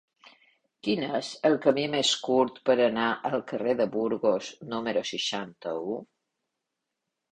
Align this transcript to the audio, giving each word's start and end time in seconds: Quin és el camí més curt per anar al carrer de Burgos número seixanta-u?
Quin 0.85 1.03
és 1.17 1.27
el 1.49 1.57
camí 1.65 1.83
més 1.95 2.13
curt 2.23 2.57
per 2.69 2.77
anar 2.87 3.05
al 3.31 3.45
carrer 3.51 3.77
de 3.83 3.87
Burgos 3.97 4.49
número 4.73 5.05
seixanta-u? 5.11 6.01